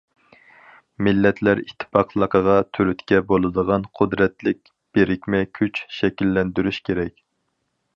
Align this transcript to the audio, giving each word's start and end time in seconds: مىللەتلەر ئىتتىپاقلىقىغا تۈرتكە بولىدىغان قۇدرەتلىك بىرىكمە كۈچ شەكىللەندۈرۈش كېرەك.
مىللەتلەر 1.07 1.61
ئىتتىپاقلىقىغا 1.65 2.57
تۈرتكە 2.77 3.21
بولىدىغان 3.29 3.87
قۇدرەتلىك 4.01 4.75
بىرىكمە 4.99 5.47
كۈچ 5.61 5.87
شەكىللەندۈرۈش 6.03 6.87
كېرەك. 6.91 7.21